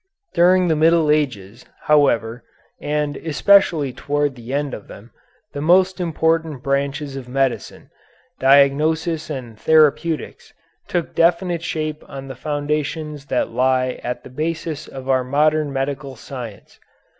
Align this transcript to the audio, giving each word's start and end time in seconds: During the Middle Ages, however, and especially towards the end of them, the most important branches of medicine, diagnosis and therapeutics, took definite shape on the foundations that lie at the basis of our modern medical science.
During 0.33 0.67
the 0.67 0.75
Middle 0.75 1.11
Ages, 1.11 1.63
however, 1.83 2.43
and 2.81 3.15
especially 3.17 3.93
towards 3.93 4.33
the 4.33 4.51
end 4.51 4.73
of 4.73 4.87
them, 4.87 5.11
the 5.53 5.61
most 5.61 5.99
important 6.01 6.63
branches 6.63 7.15
of 7.15 7.29
medicine, 7.29 7.91
diagnosis 8.39 9.29
and 9.29 9.59
therapeutics, 9.59 10.53
took 10.87 11.13
definite 11.13 11.61
shape 11.61 12.03
on 12.09 12.27
the 12.27 12.35
foundations 12.35 13.27
that 13.27 13.51
lie 13.51 13.99
at 14.03 14.23
the 14.23 14.31
basis 14.31 14.87
of 14.87 15.07
our 15.07 15.23
modern 15.23 15.71
medical 15.71 16.15
science. 16.15 16.79